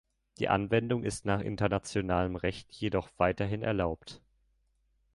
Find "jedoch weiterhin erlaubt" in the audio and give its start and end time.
2.73-4.19